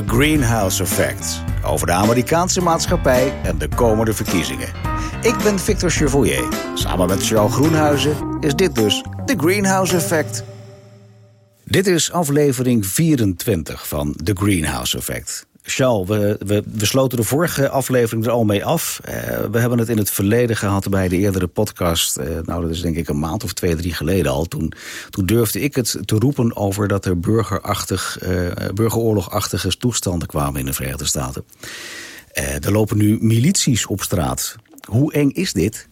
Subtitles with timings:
[0.00, 1.42] The Greenhouse Effect.
[1.64, 4.68] Over de Amerikaanse maatschappij en de komende verkiezingen.
[5.22, 6.48] Ik ben Victor Chevoyer.
[6.74, 10.44] Samen met Charles Groenhuizen is dit dus The Greenhouse Effect.
[11.64, 15.46] Dit is aflevering 24 van The Greenhouse Effect.
[15.62, 19.00] Charles, we, we, sloten de vorige aflevering er al mee af.
[19.04, 19.14] Uh,
[19.50, 22.18] we hebben het in het verleden gehad bij de eerdere podcast.
[22.18, 24.44] Uh, nou, dat is denk ik een maand of twee, drie geleden al.
[24.44, 24.72] Toen,
[25.10, 30.66] toen durfde ik het te roepen over dat er burgerachtig, uh, burgeroorlogachtige toestanden kwamen in
[30.66, 31.44] de Verenigde Staten.
[32.34, 34.56] er lopen nu milities op straat.
[34.88, 35.88] Hoe eng is dit?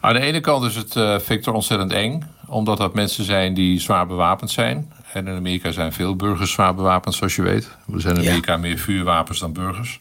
[0.00, 2.22] Aan de ene kant is het, Victor, ontzettend eng.
[2.46, 4.92] Omdat dat mensen zijn die zwaar bewapend zijn.
[5.12, 7.76] En in Amerika zijn veel burgers zwaar bewapend, zoals je weet.
[7.92, 10.00] Er zijn in Amerika meer vuurwapens dan burgers.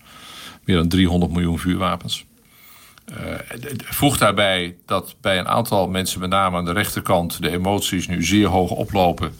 [0.63, 2.25] Meer dan 300 miljoen vuurwapens.
[3.11, 3.15] Uh,
[3.79, 8.23] voeg daarbij dat bij een aantal mensen, met name aan de rechterkant, de emoties nu
[8.23, 9.33] zeer hoog oplopen.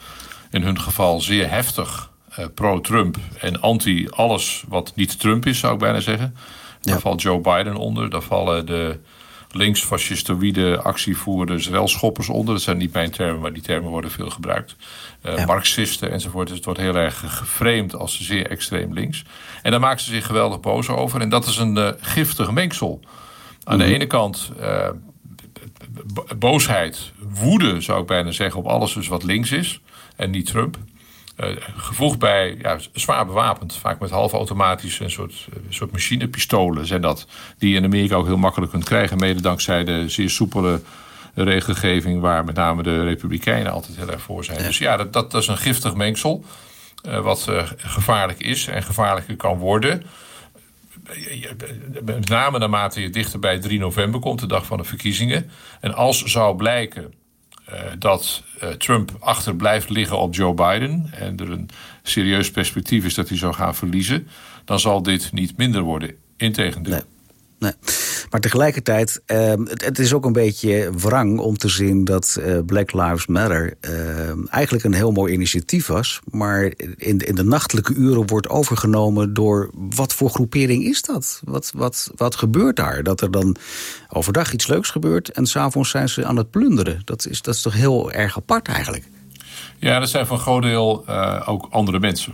[0.52, 5.80] In hun geval zeer heftig uh, pro-Trump en anti-alles wat niet Trump is, zou ik
[5.80, 6.36] bijna zeggen.
[6.82, 8.10] Daar valt Joe Biden onder.
[8.10, 9.00] Daar vallen de
[9.52, 12.54] linksfascistoïde actievoerders, relschoppers onder.
[12.54, 14.76] Dat zijn niet mijn termen, maar die termen worden veel gebruikt.
[15.26, 16.48] Uh, Marxisten enzovoort.
[16.48, 19.24] Dus het wordt heel erg geframed als zeer extreem links.
[19.62, 21.22] En daar maken ze zich geweldig boos over.
[21.22, 23.00] En dat is een uh, giftig mengsel.
[23.64, 23.94] Aan de mhm.
[23.94, 24.90] ene kant uh,
[26.38, 28.60] boosheid, woede zou ik bijna zeggen...
[28.60, 29.82] op alles dus wat links is
[30.16, 30.78] en niet Trump.
[31.44, 37.28] Uh, gevoegd bij ja, zwaar bewapend, vaak met halfautomatische een soort, soort machinepistolen zijn dat.
[37.58, 40.82] Die je in Amerika ook heel makkelijk kunt krijgen, mede dankzij de zeer soepele
[41.34, 44.64] regelgeving waar met name de Republikeinen altijd heel erg voor zijn.
[44.64, 46.44] Dus ja, dat, dat, is een giftig mengsel.
[47.08, 50.04] Uh, wat uh, gevaarlijk is en gevaarlijker kan worden.
[52.06, 55.52] Met name naarmate je dichter bij 3 november komt, de dag van de verkiezingen.
[55.80, 57.14] En als zou blijken
[58.00, 58.44] dat
[58.78, 61.10] Trump achter blijft liggen op Joe Biden.
[61.12, 61.70] en er een
[62.04, 64.28] serieus perspectief is dat hij zou gaan verliezen.
[64.66, 66.16] dan zal dit niet minder worden.
[66.38, 66.94] Integendeel.
[66.94, 67.04] Nee
[67.60, 67.74] nee.
[68.30, 72.94] Maar tegelijkertijd, uh, het, is ook een beetje wrang om te zien dat uh, Black
[72.94, 73.92] Lives Matter uh,
[74.50, 79.70] eigenlijk een heel mooi initiatief was, maar in, in de nachtelijke uren wordt overgenomen door
[79.74, 81.42] wat voor groepering is dat?
[81.44, 83.04] Wat, wat, wat gebeurt daar?
[83.04, 83.56] Dat er dan
[84.10, 87.02] overdag iets leuks gebeurt en s'avonds zijn ze aan het plunderen.
[87.06, 89.04] Dat is, dat is toch heel erg apart eigenlijk?
[89.80, 92.34] Ja, dat zijn voor een groot deel uh, ook andere mensen.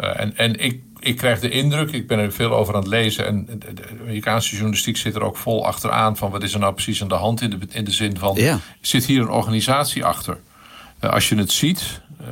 [0.00, 2.88] Uh, en, en ik ik krijg de indruk, ik ben er veel over aan het
[2.88, 3.26] lezen...
[3.26, 6.16] en de Amerikaanse journalistiek zit er ook vol achteraan...
[6.16, 8.38] van wat is er nou precies aan de hand in de, in de zin van...
[8.80, 10.38] zit hier een organisatie achter?
[11.00, 12.28] Uh, als je het ziet, uh,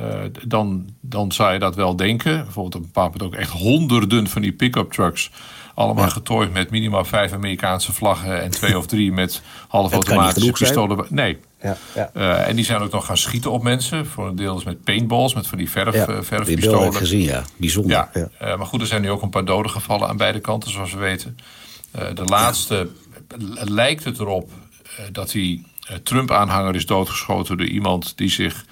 [0.47, 2.43] dan, dan zou je dat wel denken.
[2.43, 5.31] Bijvoorbeeld op een bepaald moment ook echt honderden van die pick-up trucks...
[5.75, 6.09] Allemaal ja.
[6.09, 8.41] getooid met minimaal vijf Amerikaanse vlaggen...
[8.41, 11.05] en twee of drie met halfautomatische pistolen.
[11.09, 11.37] Nee.
[11.65, 12.09] Ja, ja.
[12.13, 14.05] Uh, en die zijn ook nog gaan schieten op mensen.
[14.05, 16.89] Voor een deel is met paintballs, met van die verf, ja, uh, verfpistolen.
[16.89, 17.43] Die gezien, ja.
[17.57, 17.91] Bijzonder.
[17.91, 18.09] Ja.
[18.13, 18.29] ja.
[18.41, 20.93] Uh, maar goed, er zijn nu ook een paar doden gevallen aan beide kanten, zoals
[20.93, 21.37] we weten.
[21.91, 22.89] de laatste
[23.63, 24.51] lijkt het erop
[25.11, 25.65] dat die
[26.03, 27.57] Trump-aanhanger is doodgeschoten...
[27.57, 28.65] door iemand die zich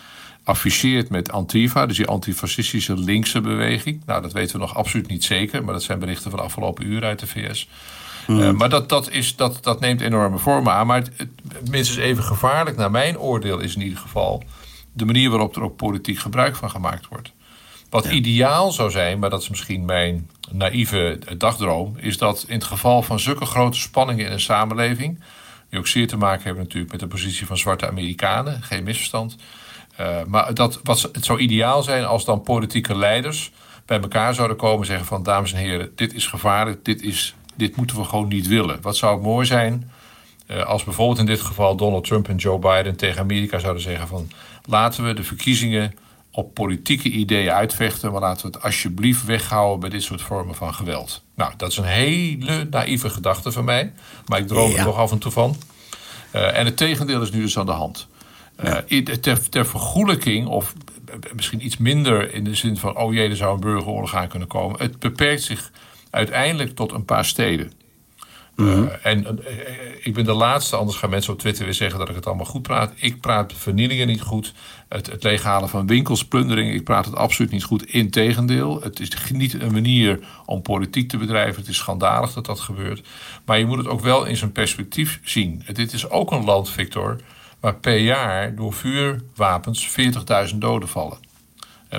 [0.44, 4.02] afficheert met Antifa, dus die antifascistische linkse beweging.
[4.06, 6.86] Nou, dat weten we nog absoluut niet zeker, maar dat zijn berichten van de afgelopen
[6.86, 7.68] uren uit de VS.
[8.28, 8.40] Mm.
[8.40, 10.88] Uh, maar dat, dat, is, dat, dat neemt enorme vormen aan.
[10.88, 14.44] Maar het, het, minstens even gevaarlijk, naar mijn oordeel, is in ieder geval
[14.94, 17.32] de manier waarop er ook politiek gebruik van gemaakt wordt.
[17.90, 18.12] Wat ja.
[18.12, 23.02] ideaal zou zijn, maar dat is misschien mijn naïeve dagdroom, is dat in het geval
[23.02, 25.20] van zulke grote spanningen in een samenleving,
[25.70, 29.36] die ook zeer te maken hebben natuurlijk met de positie van zwarte Amerikanen, geen misverstand
[30.00, 33.52] uh, maar dat, wat, het zou ideaal zijn als dan politieke leiders
[33.86, 37.36] bij elkaar zouden komen en zeggen van dames en heren, dit is gevaarlijk, dit, is,
[37.56, 38.82] dit moeten we gewoon niet willen.
[38.82, 39.92] Wat zou het mooi zijn
[40.48, 44.08] uh, als bijvoorbeeld in dit geval Donald Trump en Joe Biden tegen Amerika zouden zeggen
[44.08, 44.32] van
[44.66, 45.96] laten we de verkiezingen
[46.32, 50.74] op politieke ideeën uitvechten, maar laten we het alsjeblieft weghouden bij dit soort vormen van
[50.74, 51.24] geweld.
[51.36, 53.94] Nou, dat is een hele naïeve gedachte van mij,
[54.26, 54.78] maar ik droom ja.
[54.78, 55.56] er toch af en toe van.
[56.36, 58.08] Uh, en het tegendeel is nu dus aan de hand.
[58.64, 60.74] Uh, ter, ter vergoelijking, of
[61.36, 64.48] misschien iets minder in de zin van: oh jee, er zou een burgeroorlog aan kunnen
[64.48, 64.80] komen.
[64.80, 65.72] Het beperkt zich
[66.14, 67.72] uiteindelijk tot een paar steden.
[68.56, 68.84] Mm -hmm.
[68.84, 69.36] uh, en uh,
[70.04, 72.46] ik ben de laatste, anders gaan mensen op Twitter weer zeggen dat ik het allemaal
[72.46, 72.94] goed praat.
[72.96, 74.54] Ik praat vernielingen niet goed.
[74.90, 77.86] Het, het leeghalen van winkels, plunderingen, ik praat het absoluut niet goed.
[77.86, 81.60] Integendeel, het is niet een manier om politiek te bedrijven.
[81.60, 83.08] Het is schandalig dat dat gebeurt.
[83.46, 85.64] Maar je moet het ook wel in zijn perspectief zien.
[85.74, 87.22] Dit is ook een land, Victor,
[87.60, 89.96] waar per jaar door vuurwapens
[90.52, 91.18] 40.000 doden vallen.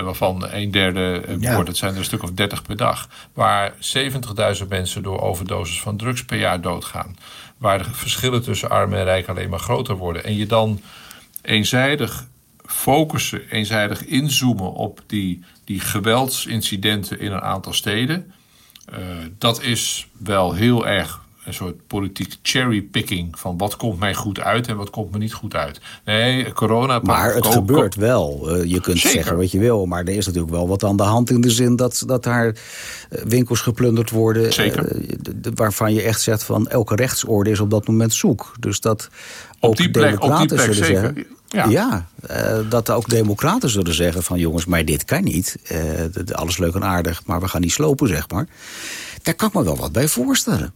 [0.03, 1.53] Waarvan een derde ja.
[1.53, 3.09] wordt, het zijn er een stuk of 30 per dag.
[3.33, 3.73] Waar
[4.61, 7.17] 70.000 mensen door overdoses van drugs per jaar doodgaan.
[7.57, 10.23] Waar de verschillen tussen arm en rijk alleen maar groter worden.
[10.23, 10.81] En je dan
[11.41, 12.27] eenzijdig
[12.65, 18.33] focussen, eenzijdig inzoomen op die, die geweldsincidenten in een aantal steden.
[18.89, 18.99] Uh,
[19.37, 24.67] dat is wel heel erg een soort politiek cherrypicking van wat komt mij goed uit
[24.67, 25.81] en wat komt me niet goed uit.
[26.05, 26.99] Nee, corona.
[27.03, 28.57] Maar het gebeurt wel.
[28.57, 29.17] Uh, je kunt Zeker.
[29.17, 31.49] zeggen wat je wil, maar er is natuurlijk wel wat aan de hand in de
[31.49, 34.53] zin dat, dat daar uh, winkels geplunderd worden.
[34.53, 34.95] Zeker.
[34.95, 35.07] Uh,
[35.53, 38.55] waarvan je echt zegt van elke rechtsorde is op dat moment zoek.
[38.59, 39.09] Dus dat
[39.59, 41.01] op ook die plek, op die plek zullen zeker.
[41.01, 41.25] zeggen.
[41.47, 42.07] Ja, ja
[42.69, 45.57] dat ook democraten zullen zeggen van jongens, maar dit kan niet.
[46.31, 48.47] alles leuk en aardig, maar we gaan niet slopen, zeg maar.
[49.21, 50.73] Daar kan ik me wel wat bij voorstellen.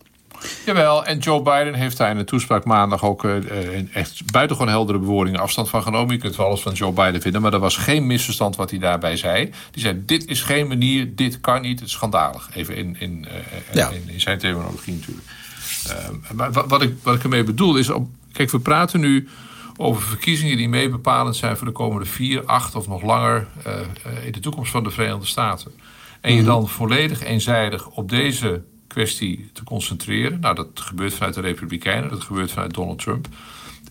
[0.66, 5.00] Jawel, en Joe Biden heeft daar in een toespraak maandag ook uh, echt buitengewoon heldere
[5.00, 6.16] bewoordingen afstand van genomen.
[6.16, 8.80] Je kunt wel alles van Joe Biden vinden, maar er was geen misverstand wat hij
[8.80, 9.52] daarbij zei.
[9.72, 12.50] Die zei: Dit is geen manier, dit kan niet, het is schandalig.
[12.54, 13.90] Even in, in, uh, ja.
[13.90, 15.28] in, in, zijn terminologie natuurlijk.
[15.88, 19.28] Uh, maar wat ik, wat ik ermee bedoel is: op, kijk, we praten nu
[19.78, 23.48] over verkiezingen die meebepalend zijn voor de komende vier, acht of nog langer
[24.24, 25.72] in de toekomst van de Verenigde Staten.
[26.22, 30.40] En je dan volledig eenzijdig op deze kwestie te concentreren.
[30.40, 33.28] Nou, dat gebeurt vanuit de Republikeinen, dat gebeurt vanuit Donald Trump.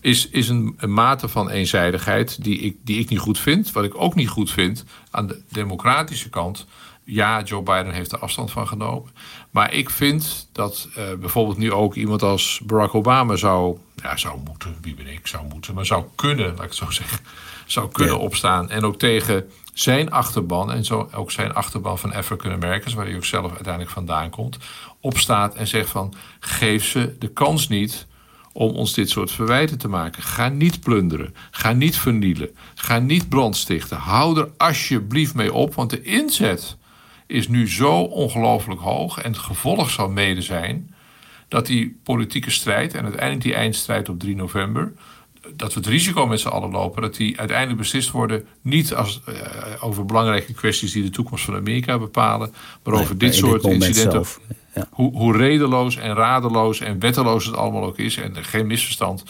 [0.01, 3.71] Is, is een, een mate van eenzijdigheid die ik, die ik niet goed vind.
[3.71, 6.67] Wat ik ook niet goed vind aan de democratische kant.
[7.03, 9.11] Ja, Joe Biden heeft er afstand van genomen.
[9.51, 14.39] Maar ik vind dat uh, bijvoorbeeld nu ook iemand als Barack Obama zou, ja, zou
[14.45, 17.19] moeten, wie ben ik, zou moeten, maar zou kunnen, laat ik het zo zeggen,
[17.65, 18.21] zou kunnen ja.
[18.21, 18.69] opstaan.
[18.69, 19.49] En ook tegen
[19.81, 23.93] zijn achterban, en zo ook zijn achterban van African Americans, waar hij ook zelf uiteindelijk
[23.93, 24.57] vandaan komt,
[24.99, 28.07] opstaat en zegt van geef ze de kans niet
[28.53, 30.23] om ons dit soort verwijten te maken.
[30.23, 33.97] Ga niet plunderen, ga niet vernielen, ga niet brandstichten.
[33.97, 36.77] Hou er alsjeblieft mee op, want de inzet
[37.27, 40.93] is nu zo ongelooflijk hoog en het gevolg zal mede zijn
[41.47, 44.93] dat die politieke strijd en uiteindelijk die eindstrijd op 3 november
[45.55, 49.21] dat we het risico met z'n allen lopen dat die uiteindelijk beslist worden niet als,
[49.29, 49.35] uh,
[49.79, 52.53] over belangrijke kwesties die de toekomst van Amerika bepalen,
[52.83, 54.25] maar nee, over dit soort incidenten.
[54.75, 54.87] Ja.
[54.91, 59.23] Hoe, hoe redeloos en radeloos en wetteloos het allemaal ook is, en geen misverstand.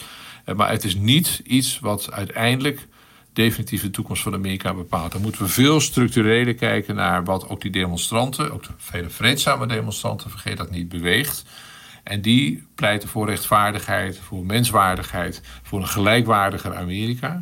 [0.46, 2.88] Uh, maar het is niet iets wat uiteindelijk
[3.32, 5.12] definitief de toekomst van Amerika bepaalt.
[5.12, 9.66] Dan moeten we veel structureler kijken naar wat ook die demonstranten, ook de vele vreedzame
[9.66, 11.44] demonstranten, vergeet dat niet, beweegt.
[12.02, 17.40] En die pleiten voor rechtvaardigheid, voor menswaardigheid, voor een gelijkwaardiger Amerika.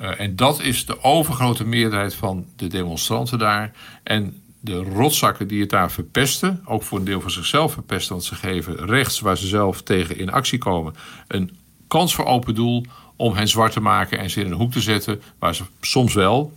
[0.00, 3.72] Uh, en dat is de overgrote meerderheid van de demonstranten daar.
[4.02, 8.24] En de rotzakken die het daar verpesten, ook voor een deel van zichzelf verpesten, want
[8.24, 10.94] ze geven rechts waar ze zelf tegen in actie komen,
[11.26, 11.56] een
[11.88, 12.84] kans voor open doel
[13.16, 16.14] om hen zwart te maken en ze in een hoek te zetten, waar ze soms
[16.14, 16.52] wel,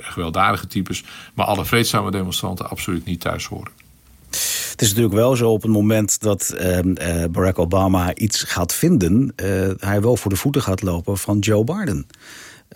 [0.00, 1.04] gewelddadige types,
[1.34, 3.72] maar alle vreedzame demonstranten absoluut niet thuis horen.
[4.78, 9.32] Het is natuurlijk wel zo op het moment dat uh, Barack Obama iets gaat vinden...
[9.42, 12.06] Uh, hij wel voor de voeten gaat lopen van Joe Biden.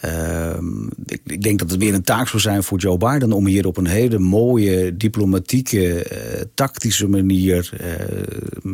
[0.04, 0.56] Uh,
[1.06, 3.32] ik, ik, denk dat het weer een taak zou zijn voor Joe Biden...
[3.32, 7.70] om hier op een hele mooie, diplomatieke, uh, tactische manier...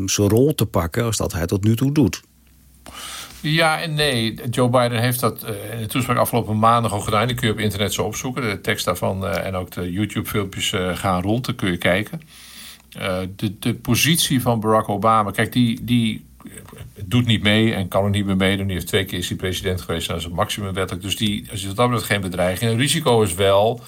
[0.07, 2.23] zijn rol te pakken als dat hij tot nu toe doet.
[3.41, 4.41] Ja en nee.
[4.51, 7.27] Joe Biden heeft dat in de toespraak afgelopen maandag al gedaan.
[7.27, 8.43] Die kun je op internet zo opzoeken.
[8.43, 11.45] De tekst daarvan en ook de YouTube-filmpjes gaan rond.
[11.45, 12.21] Dan kun je kijken.
[12.97, 16.27] Uh, de, de positie van Barack Obama, kijk, die, die
[17.05, 18.67] doet niet mee en kan er niet meer meedoen.
[18.67, 21.05] Die heeft twee keer is hij president geweest en dat is het maximum wettelijk.
[21.05, 22.71] Dus die, als je dat betreft geen bedreiging.
[22.71, 23.85] Het risico is wel, uh,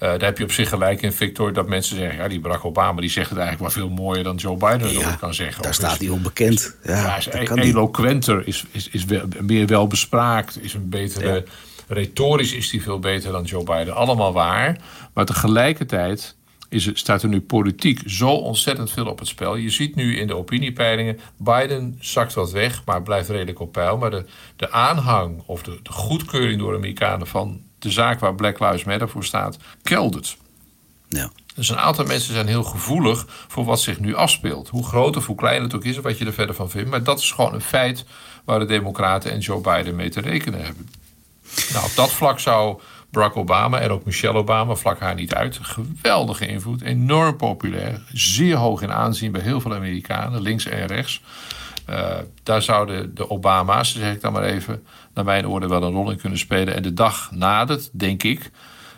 [0.00, 3.00] daar heb je op zich gelijk in, Victor, dat mensen zeggen, ja, die Barack Obama
[3.00, 5.62] die zegt het eigenlijk wel veel mooier dan Joe Biden ja, kan zeggen.
[5.62, 6.76] Daar staat hij onbekend.
[6.84, 11.34] Ja, is e eloquenter, is, is, is wel, meer wel bespraakt, is een betere.
[11.34, 11.42] Ja.
[11.88, 13.94] Retorisch is hij veel beter dan Joe Biden.
[13.94, 14.78] Allemaal waar.
[15.14, 16.36] Maar tegelijkertijd
[16.68, 19.56] is, staat er nu politiek zo ontzettend veel op het spel.
[19.56, 23.96] Je ziet nu in de opiniepeilingen, Biden zakt wat weg, maar blijft redelijk op peil.
[23.96, 24.24] Maar de,
[24.56, 28.84] de aanhang of de, de goedkeuring door de Amerikanen van de zaak waar Black Lives
[28.84, 30.36] Matter voor staat, keldert.
[31.08, 31.30] Ja.
[31.54, 34.68] Dus een aantal mensen zijn heel gevoelig voor wat zich nu afspeelt.
[34.68, 36.90] Hoe groot of hoe klein het ook is, of wat je er verder van vindt.
[36.90, 38.04] Maar dat is gewoon een feit
[38.44, 40.88] waar de Democraten en Joe Biden mee te rekenen hebben.
[41.72, 45.58] Nou, op dat vlak zou Barack Obama en ook Michelle Obama, vlak haar niet uit.
[45.62, 51.22] Geweldige invloed, enorm populair, zeer hoog in aanzien bij heel veel Amerikanen, links en rechts.
[51.90, 54.82] Uh, daar zouden de Obama's, zeg ik dan maar even,
[55.14, 56.74] naar mijn oordeel wel een rol in kunnen spelen.
[56.74, 58.50] En de dag nadert, denk ik,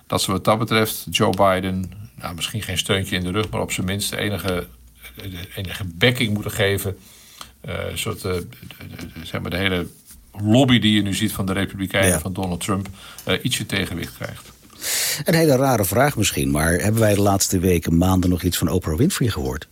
[0.07, 3.61] dat ze wat dat betreft Joe Biden, nou, misschien geen steuntje in de rug, maar
[3.61, 4.67] op zijn minst de enige,
[5.15, 6.99] de enige backing moeten geven.
[7.69, 8.33] Uh, soort, uh,
[9.23, 9.87] zeg maar de hele
[10.33, 12.21] lobby die je nu ziet van de Republikeinen, ja.
[12.21, 12.89] van Donald Trump,
[13.29, 14.53] uh, ietsje tegenwicht krijgt.
[15.25, 18.69] Een hele rare vraag misschien, maar hebben wij de laatste weken, maanden nog iets van
[18.69, 19.69] Oprah Winfrey gehoord?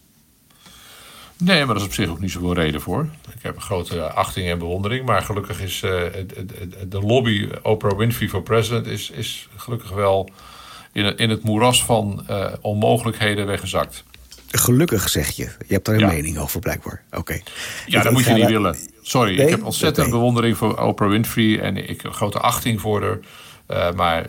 [1.37, 3.09] Nee, maar dat is op zich ook niet zoveel reden voor.
[3.35, 5.07] Ik heb een grote achting en bewondering.
[5.07, 5.91] Maar gelukkig is uh,
[6.88, 8.87] de lobby Oprah Winfrey for President...
[8.87, 10.31] is, is gelukkig wel
[10.93, 14.05] in, in het moeras van uh, onmogelijkheden weggezakt.
[14.50, 15.43] Gelukkig zeg je.
[15.43, 17.03] Je hebt daar een mening over blijkbaar.
[17.11, 17.41] Oké.
[17.87, 18.77] Ja, dat moet je niet willen.
[19.09, 21.61] Sorry, ik heb ontzettend bewondering voor Oprah Winfrey...
[21.61, 23.19] en ik heb grote achting voor haar.
[23.91, 24.27] Uh, maar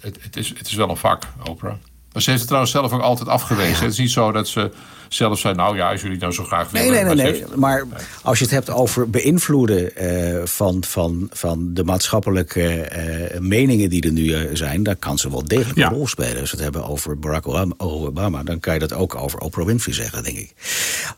[0.00, 1.74] het, het, is, het is wel een vak, Oprah.
[2.12, 3.82] Maar ze heeft het trouwens zelf ook altijd afgewezen.
[3.82, 4.70] Het is niet zo dat ze
[5.14, 5.54] zelf zei...
[5.54, 6.92] nou ja, als jullie nou zo graag willen...
[6.92, 7.32] Nee, nee, nee.
[7.32, 7.44] nee.
[7.56, 7.84] Maar
[8.22, 12.88] als je het hebt over beïnvloeden uh, van, van, van de maatschappelijke
[13.32, 14.82] uh, meningen die er nu uh, zijn...
[14.82, 15.86] dan kan ze wel degelijk ja.
[15.86, 16.40] een rol spelen.
[16.40, 18.42] Als we het hebben over Barack Obama...
[18.42, 20.54] dan kan je dat ook over Oprah Winfrey zeggen, denk ik.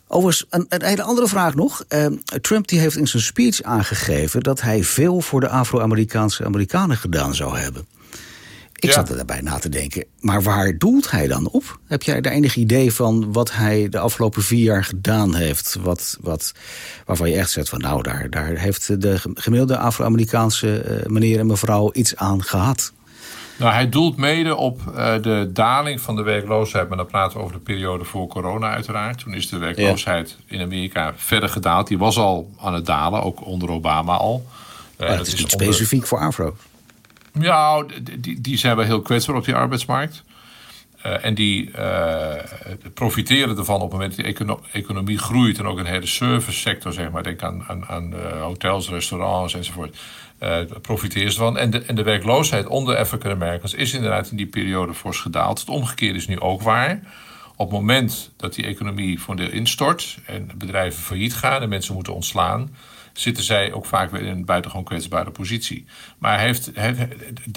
[0.06, 1.84] Overigens, een, een hele andere vraag nog.
[2.40, 4.40] Trump die heeft in zijn speech aangegeven...
[4.40, 7.86] dat hij veel voor de Afro-Amerikaanse Amerikanen gedaan zou hebben.
[8.82, 8.94] Ik ja.
[8.94, 10.04] zat er daarbij na te denken.
[10.20, 11.78] Maar waar doelt hij dan op?
[11.86, 15.76] Heb jij daar enig idee van wat hij de afgelopen vier jaar gedaan heeft?
[15.80, 16.52] Wat, wat,
[17.06, 21.46] waarvan je echt zegt van nou, daar, daar heeft de gemiddelde Afro-Amerikaanse uh, meneer en
[21.46, 22.92] mevrouw iets aan gehad.
[23.56, 26.88] Nou, hij doelt mede op uh, de daling van de werkloosheid.
[26.88, 29.18] Maar dan praten we over de periode voor corona uiteraard.
[29.18, 30.56] Toen is de werkloosheid ja.
[30.56, 31.88] in Amerika verder gedaald.
[31.88, 34.46] Die was al aan het dalen, ook onder Obama al.
[35.00, 35.66] Uh, dat, dat is niet onder...
[35.66, 36.56] specifiek voor Afro.
[37.40, 37.84] Ja,
[38.18, 40.22] die, die zijn wel heel kwetsbaar op die arbeidsmarkt.
[41.06, 42.34] Uh, en die uh,
[42.94, 45.58] profiteren ervan op het moment dat de economie groeit.
[45.58, 47.22] En ook een hele servicesector, zeg maar.
[47.22, 49.98] Denk aan, aan, uh, hotels, restaurants enzovoort.
[50.82, 51.58] profiteren ze ervan.
[51.58, 55.60] En de, en de werkloosheid onder African Americans is inderdaad in die periode fors gedaald.
[55.60, 57.00] Het omgekeerde is nu ook waar.
[57.56, 61.94] Op het moment dat die economie voor deel instort en bedrijven failliet gaan en mensen
[61.94, 62.70] moeten ontslaan
[63.12, 65.84] zitten zij ook vaak weer in een buitengewoon kwetsbare positie.
[66.18, 67.08] Maar hij heeft, hij,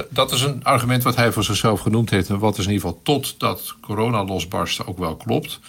[0.10, 2.30] dat is een argument wat hij voor zichzelf genoemd heeft...
[2.30, 5.60] en wat is in ieder geval totdat corona losbarstte ook wel klopt.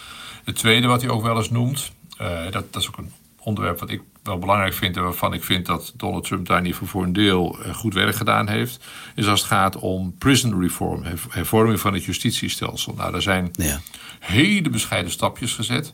[0.43, 1.91] Het tweede wat hij ook wel eens noemt...
[2.21, 4.95] Uh, dat, dat is ook een onderwerp wat ik wel belangrijk vind...
[4.95, 7.73] en waarvan ik vind dat Donald Trump daar in ieder geval voor een deel eh,
[7.73, 8.83] goed werk gedaan heeft...
[9.15, 12.93] is als het gaat om prison reform, hervorming van het justitiestelsel.
[12.93, 13.81] Nou, daar zijn ja.
[14.19, 15.93] hele bescheiden stapjes gezet...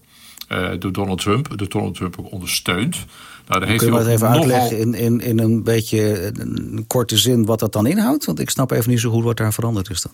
[0.50, 2.96] Uh, door Donald Trump, door Donald Trump ook ondersteund.
[3.48, 7.18] Nou, daar heeft Kun je maar even uitleggen in, in, in een beetje een korte
[7.18, 8.26] zin wat dat dan inhoudt?
[8.26, 10.12] Want ik snap even niet zo goed wat daar veranderd is dan.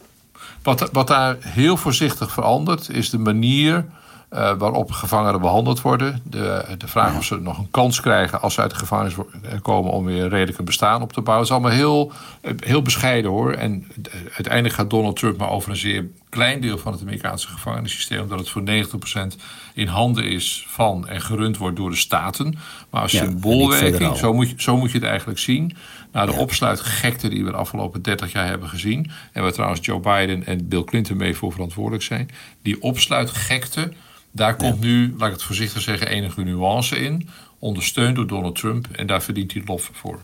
[0.63, 3.85] Wat, wat daar heel voorzichtig verandert, is de manier
[4.33, 6.21] uh, waarop gevangenen behandeld worden.
[6.23, 7.17] De, de vraag ja.
[7.17, 9.15] of ze nog een kans krijgen als ze uit de gevangenis
[9.61, 11.47] komen om weer redelijk een bestaan op te bouwen.
[11.47, 12.11] Het is allemaal heel,
[12.59, 13.53] heel bescheiden hoor.
[13.53, 13.87] En
[14.33, 18.39] uiteindelijk gaat Donald Trump maar over een zeer klein deel van het Amerikaanse gevangenissysteem, omdat
[18.39, 19.41] het voor 90%
[19.73, 22.57] in handen is van en gerund wordt door de staten.
[22.89, 25.75] Maar als ja, symboolwerking, zo moet, je, zo moet je het eigenlijk zien.
[26.11, 26.39] Nou, de ja.
[26.39, 30.67] opsluitgekte die we de afgelopen 30 jaar hebben gezien, en waar trouwens Joe Biden en
[30.67, 32.29] Bill Clinton mee voor verantwoordelijk zijn,
[32.61, 33.91] die opsluitgekte
[34.31, 37.29] daar komt nu, laat ik het voorzichtig zeggen, enige nuance in.
[37.59, 38.87] Ondersteund door Donald Trump.
[38.91, 40.19] En daar verdient hij lof voor.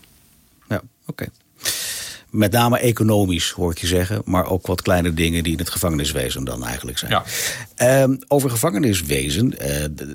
[0.69, 1.27] Ja, oké.
[2.29, 4.21] Met name economisch, hoor ik je zeggen.
[4.25, 7.11] Maar ook wat kleine dingen die in het gevangeniswezen dan eigenlijk zijn.
[7.77, 8.03] Ja.
[8.03, 9.57] Um, over gevangeniswezen, uh,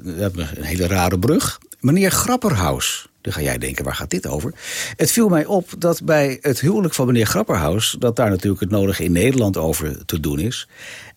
[0.03, 1.59] we hebben een hele rare brug.
[1.81, 4.55] Meneer Grapperhaus, dan ga jij denken, waar gaat dit over?
[4.97, 7.97] Het viel mij op dat bij het huwelijk van meneer Grapperhaus...
[7.99, 10.69] dat daar natuurlijk het nodige in Nederland over te doen is...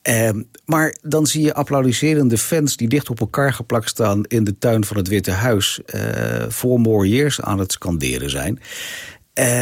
[0.09, 0.29] Uh,
[0.65, 4.85] maar dan zie je applaudisserende fans die dicht op elkaar geplakt staan in de tuin
[4.85, 8.59] van het Witte Huis uh, voor more years aan het scanderen zijn.
[9.33, 9.61] Uh,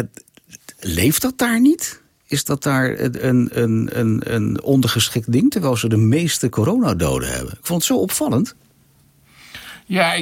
[0.80, 2.02] leeft dat daar niet?
[2.26, 7.54] Is dat daar een, een, een, een ondergeschikt ding, terwijl ze de meeste coronadoden hebben?
[7.54, 8.56] Ik vond het zo opvallend.
[9.86, 10.16] Ja,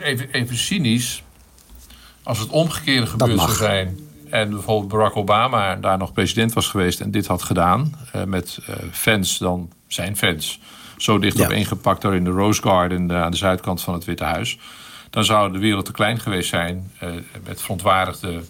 [0.00, 1.22] even, even cynisch.
[2.22, 3.98] Als het omgekeerde gebeurd zou zijn
[4.34, 8.58] en bijvoorbeeld Barack Obama daar nog president was geweest en dit had gedaan, uh, met
[8.60, 10.60] uh, fans dan zijn fans,
[10.96, 11.44] zo dicht ja.
[11.44, 14.58] op ingepakt daar in de Rose Garden uh, aan de zuidkant van het Witte Huis,
[15.10, 16.90] dan zou de wereld te klein geweest zijn
[17.44, 18.42] met verontwaardigde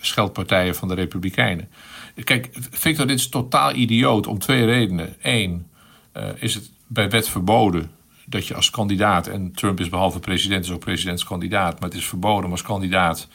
[0.00, 1.68] scheldpartijen van de Republikeinen.
[2.24, 5.14] Kijk, Victor, dit is totaal idioot om twee redenen.
[5.22, 5.66] Eén,
[6.34, 7.90] is het bij wet verboden
[8.26, 12.06] dat je als kandidaat, en Trump is behalve president, is ook presidentskandidaat, maar het is
[12.06, 13.28] verboden om als kandidaat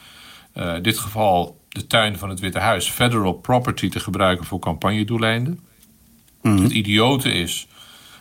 [0.58, 5.60] in dit geval de tuin van het Witte Huis, federal property te gebruiken voor campagnedoeleinden.
[6.42, 6.62] Mm.
[6.62, 7.66] Het idiote is,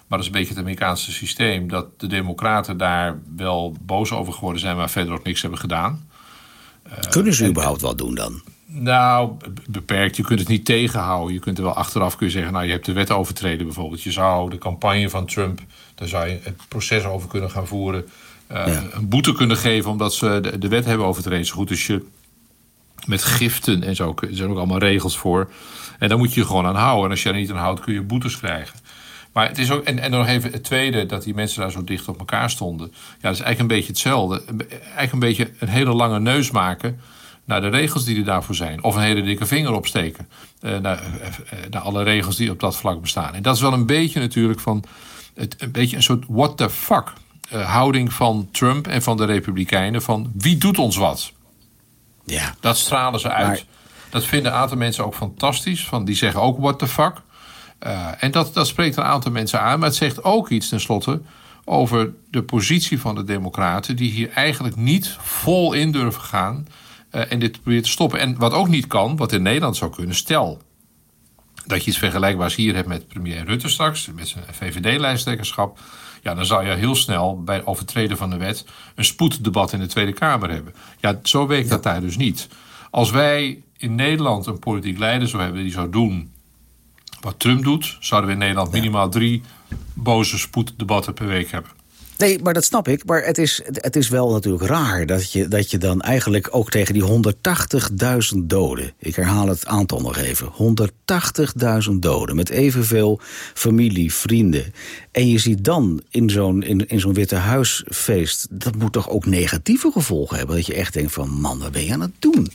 [0.08, 4.34] maar dat is een beetje het Amerikaanse systeem, dat de Democraten daar wel boos over
[4.34, 6.10] geworden zijn, maar verder ook niks hebben gedaan.
[6.88, 8.42] Uh, Kunnen ze en, überhaupt wat doen dan?
[8.66, 9.32] Nou,
[9.70, 10.16] beperkt.
[10.16, 11.34] Je kunt het niet tegenhouden.
[11.34, 14.04] Je kunt er wel achteraf kun je zeggen, nou, je hebt de wet overtreden bijvoorbeeld.
[14.04, 15.62] Je zou de campagne van Trump,
[15.96, 18.06] daar zou je het proces over kunnen gaan voeren.
[18.52, 18.84] Uh, ja.
[18.92, 21.46] Een boete kunnen geven omdat ze de, de wet hebben overtreden.
[21.46, 22.06] Zo goed als je
[23.06, 24.16] met giften en zo.
[24.22, 25.52] Er zijn ook allemaal regels voor.
[26.00, 27.06] En daar moet je je gewoon aan houden.
[27.06, 28.80] En als je er niet aan houdt, kun je boetes krijgen.
[29.32, 31.84] Maar het is ook, en, en nog even het tweede, dat die mensen daar zo
[31.84, 32.88] dicht op elkaar stonden.
[32.88, 34.44] Ja, dat is eigenlijk een beetje hetzelfde.
[34.70, 37.00] Eigenlijk een beetje een hele lange neus maken
[37.46, 38.84] naar de regels die er daarvoor zijn.
[38.84, 40.28] Of een hele dikke vinger opsteken
[40.62, 43.34] uh, naar, uh, naar alle regels die op dat vlak bestaan.
[43.34, 44.84] En dat is wel een beetje natuurlijk van
[45.34, 47.14] het, een beetje een soort what the fuck
[47.50, 50.02] houding van Trump en van de Republikeinen.
[50.02, 51.32] Van wie doet ons wat?
[52.36, 52.56] Ja.
[52.60, 53.48] Dat stralen ze uit.
[53.48, 53.64] Maar...
[54.10, 55.88] Dat vinden een aantal mensen ook fantastisch.
[55.88, 57.14] Van, die zeggen ook what the fuck.
[57.86, 59.80] Uh, en dat, dat spreekt een aantal mensen aan.
[59.80, 61.22] Maar het zegt ook iets tenslotte
[61.66, 63.96] over de positie van de Democraten.
[63.96, 66.68] Die hier eigenlijk niet vol in durven gaan.
[67.12, 68.20] Uh, en dit proberen te stoppen.
[68.20, 70.16] En wat ook niet kan, wat in Nederland zou kunnen.
[70.16, 70.62] Stel
[71.66, 74.10] dat je iets vergelijkbaars hier hebt met premier Rutte straks.
[74.16, 75.80] Met zijn VVD-lijsttrekkerschap.
[76.22, 79.86] Ja, dan zou je heel snel bij overtreden van de wet een spoeddebat in de
[79.86, 80.74] Tweede Kamer hebben.
[81.00, 82.48] Ja, zo werkt dat daar dus niet.
[82.90, 86.32] Als wij in Nederland een politiek leider zou hebben die zou doen
[87.20, 89.42] wat Trump doet, zouden we in Nederland minimaal drie
[89.94, 91.72] boze spoeddebatten per week hebben.
[92.18, 93.06] Nee, maar dat snap ik.
[93.06, 96.70] Maar het is, het is wel natuurlijk raar dat je, dat je dan eigenlijk ook
[96.70, 97.04] tegen die
[98.36, 98.94] 180.000 doden.
[99.00, 100.52] Ik herhaal het aantal nog even:
[101.90, 102.36] 180.000 doden.
[102.36, 103.20] Met evenveel
[103.54, 104.74] familie, vrienden.
[105.12, 108.48] En je ziet dan in zo'n in, in zo'n Witte Huisfeest.
[108.50, 110.56] dat moet toch ook negatieve gevolgen hebben?
[110.56, 112.52] Dat je echt denkt: van man, wat ben je aan het doen?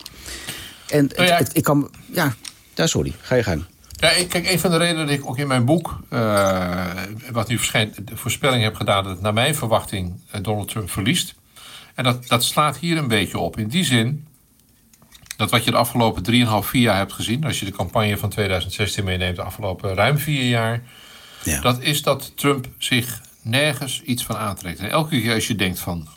[0.88, 1.90] En nou ja, het, ik kan.
[2.12, 2.35] Ja,
[2.87, 3.64] sorry, ga je gang.
[4.02, 6.87] Ja, kijk, een van de redenen dat ik ook in mijn boek, uh,
[7.30, 11.35] wat nu verschijnt, de voorspelling heb gedaan dat naar mijn verwachting eh, Donald Trump verliest.
[11.94, 13.59] En dat, dat slaat hier een beetje op.
[13.59, 14.26] In die zin
[15.37, 16.23] dat wat je de afgelopen
[16.62, 20.18] 3,5, 4 jaar hebt gezien, als je de campagne van 2016 meeneemt, de afgelopen ruim
[20.18, 20.82] vier jaar,
[21.44, 21.61] ja.
[21.61, 24.78] dat is dat Trump zich nergens iets van aantrekt.
[24.78, 26.09] En elke keer als je denkt van,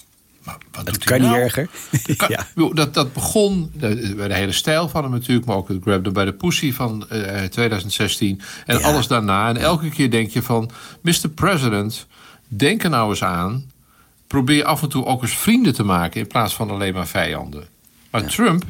[0.45, 1.33] maar wat dat kan nou?
[1.33, 1.69] niet erger.
[2.27, 2.47] ja.
[2.73, 3.71] dat, dat begon
[4.15, 7.07] bij de hele stijl van hem natuurlijk, maar ook het Grab bij de Pussy van
[7.11, 9.49] uh, eh, 2016 en alles daarna.
[9.49, 10.69] En elke keer denk je van,
[11.01, 11.29] Mr.
[11.35, 12.07] President,
[12.47, 13.71] denk er nou eens aan.
[14.27, 17.67] Probeer af en toe ook eens vrienden te maken in plaats van alleen maar vijanden.
[18.09, 18.63] Maar Trump,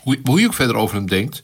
[0.00, 1.42] hoe, hoe je ook verder over hem denkt,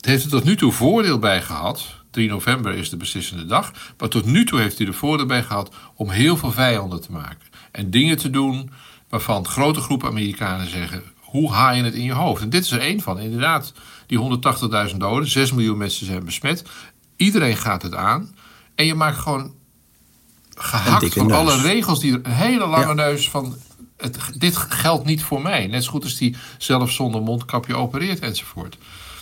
[0.00, 1.94] heeft er tot nu toe voordeel bij gehad.
[2.10, 3.72] 3 november is de beslissende dag.
[3.98, 7.12] Maar tot nu toe heeft hij er voordeel bij gehad om heel veel vijanden te
[7.12, 8.70] maken en dingen te doen
[9.08, 12.42] waarvan grote groepen Amerikanen zeggen: hoe haal je het in je hoofd?
[12.42, 13.18] En dit is er één van.
[13.18, 13.72] Inderdaad,
[14.06, 14.38] die
[14.90, 16.64] 180.000 doden, 6 miljoen mensen zijn besmet.
[17.16, 18.34] Iedereen gaat het aan.
[18.74, 19.54] En je maakt gewoon
[20.54, 23.56] gehakt van alle regels die een hele lange neus van.
[23.96, 25.66] Het, dit geldt niet voor mij.
[25.66, 28.76] Net zo goed als die zelf zonder mondkapje opereert enzovoort.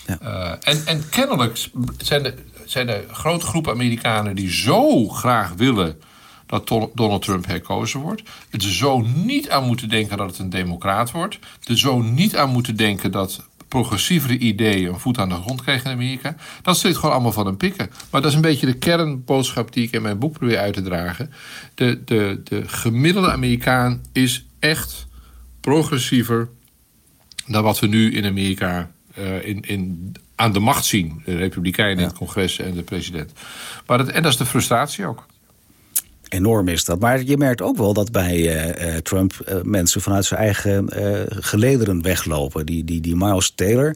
[0.06, 0.18] Ja.
[0.22, 6.00] Uh, en, en kennelijk zijn er, zijn er grote groepen Amerikanen die zo graag willen
[6.46, 8.22] dat Donald Trump herkozen wordt.
[8.50, 11.38] Er zo niet aan moeten denken dat het een democraat wordt.
[11.64, 15.90] Er zo niet aan moeten denken dat progressievere ideeën een voet aan de grond krijgen
[15.90, 16.36] in Amerika.
[16.62, 17.90] Dat zit gewoon allemaal van een pikken.
[18.10, 20.82] Maar dat is een beetje de kernboodschap die ik in mijn boek probeer uit te
[20.82, 21.32] dragen.
[21.74, 25.06] De, de, de gemiddelde Amerikaan is echt
[25.60, 26.48] progressiever
[27.46, 31.22] dan wat we nu in Amerika uh, in, in, aan de macht zien.
[31.24, 33.32] De Republikeinen in het congres en de president.
[33.86, 35.26] Maar dat, en dat is de frustratie ook
[36.34, 37.00] enorm is dat.
[37.00, 40.88] Maar je merkt ook wel dat bij uh, Trump uh, mensen vanuit zijn eigen
[41.28, 42.66] gelederen weglopen.
[42.66, 43.94] Die, die, die Miles Taylor,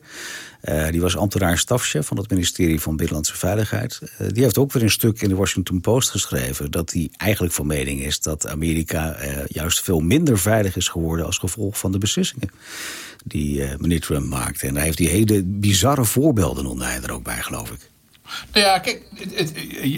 [0.91, 4.01] die was ambtenaar stafchef van het ministerie van Binnenlandse Veiligheid.
[4.33, 7.67] die heeft ook weer een stuk in de Washington Post geschreven dat hij eigenlijk van
[7.67, 12.51] mening is dat Amerika juist veel minder veilig is geworden als gevolg van de beslissingen
[13.25, 14.67] die meneer Trump maakte.
[14.67, 17.91] En daar heeft hij hele bizarre voorbeelden noemde hij er ook bij, geloof ik.
[18.53, 19.53] Nou ja, kijk, het, het,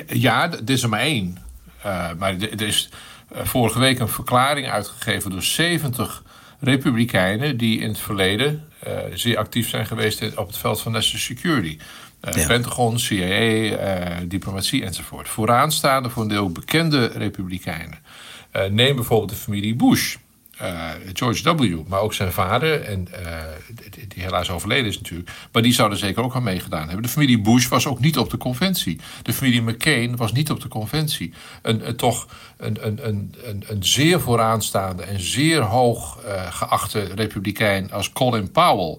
[0.07, 1.39] ja, dit is er maar één.
[1.87, 2.89] Uh, maar er is
[3.33, 6.23] uh, vorige week een verklaring uitgegeven door 70
[6.61, 11.21] republikeinen die in het verleden uh, zeer actief zijn geweest op het veld van national
[11.21, 11.79] security.
[12.21, 12.47] Ja.
[12.47, 15.29] Pentagon, CIA, diplomatie enzovoort.
[15.29, 17.99] Vooraanstaande voor een deel bekende republikeinen.
[18.71, 20.17] neem bijvoorbeeld de familie Bush.
[20.63, 23.43] Uh, George W., maar ook zijn vader, en, uh,
[23.91, 25.31] die, helaas overleden is natuurlijk.
[25.53, 27.03] Maar die zouden zeker ook aan meegedaan hebben.
[27.03, 29.01] De familie Bush was ook niet op de conventie.
[29.23, 31.33] De familie McCain was niet op de conventie.
[31.63, 33.35] Een, een toch een, een, een,
[33.67, 36.19] een, zeer vooraanstaande en zeer hoog
[36.51, 38.99] geachte republikein als Colin Powell.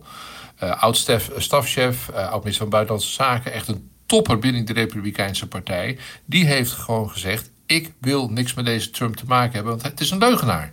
[0.59, 3.53] oud-stafchef, oud-minister van Buitenlandse Zaken.
[3.53, 5.97] Echt een topper binnen de Republikeinse Partij.
[6.25, 9.99] Die heeft gewoon gezegd: Ik wil niks met deze Trump te maken hebben, want het
[9.99, 10.71] is een leugenaar.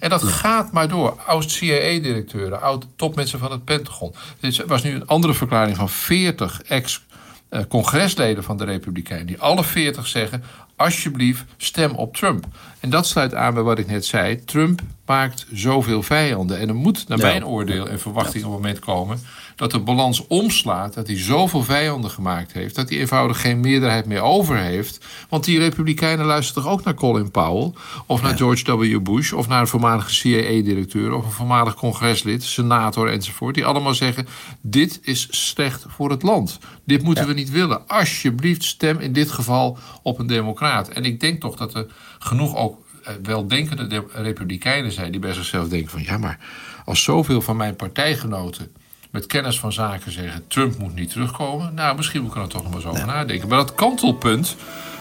[0.00, 1.20] En dat gaat maar door.
[1.26, 4.14] Oud-CIA-directeuren, oud-topmensen van het Pentagon.
[4.40, 9.26] Dit was nu een andere verklaring van 40 ex-congresleden van de Republikeinen.
[9.26, 10.44] Die alle 40 zeggen:
[10.76, 12.46] alsjeblieft, stem op Trump.
[12.80, 14.44] En dat sluit aan bij wat ik net zei.
[14.44, 16.58] Trump maakt zoveel vijanden.
[16.58, 17.26] En er moet, naar Ja.
[17.26, 19.20] mijn oordeel en verwachting, op een moment komen
[19.56, 20.94] dat de balans omslaat.
[20.94, 22.74] Dat hij zoveel vijanden gemaakt heeft.
[22.74, 25.04] Dat hij eenvoudig geen meerderheid meer over heeft.
[25.28, 27.72] Want die Republikeinen luisteren toch ook naar Colin Powell.
[28.06, 29.00] Of naar George W.
[29.02, 29.32] Bush.
[29.32, 31.12] Of naar een voormalige CIA-directeur.
[31.14, 33.54] Of een voormalig congreslid, senator enzovoort.
[33.54, 34.26] Die allemaal zeggen:
[34.60, 36.58] Dit is slecht voor het land.
[36.84, 37.86] Dit moeten we niet willen.
[37.88, 40.26] Alsjeblieft, stem in dit geval op een
[40.66, 40.88] democraat.
[40.88, 41.86] En ik denk toch dat er
[42.18, 46.38] genoeg ook eh, weldenkende de- republikeinen zijn die bij zichzelf denken van ja, maar
[46.84, 48.72] als zoveel van mijn partijgenoten
[49.10, 52.62] met kennis van zaken zeggen Trump moet niet terugkomen, nou misschien moet ik er toch
[52.62, 53.48] nog maar eens over nadenken.
[53.48, 54.56] Maar dat kantelpunt,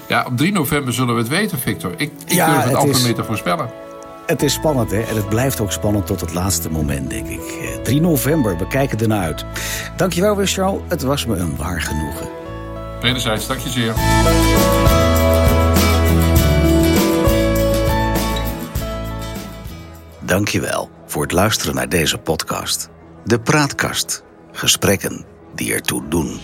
[0.07, 1.91] ja, op 3 november zullen we het weten, Victor.
[1.97, 3.69] Ik, ik Ja, durf het, het amper is- meer te voorspellen.
[4.25, 5.01] Het is spannend, hè?
[5.01, 7.39] En het blijft ook spannend tot het laatste moment, denk ik.
[7.39, 9.45] Eh, 3 november, we kijken ernaar uit.
[9.97, 10.81] Dankjewel weer, Charles.
[10.87, 12.27] Het was me een waar genoegen.
[13.01, 13.93] Wederzijds, dank je zeer.
[20.25, 22.89] Dankjewel voor het luisteren naar deze podcast.
[23.23, 24.23] De Praatkast.
[24.51, 26.39] Gesprekken die ertoe doen.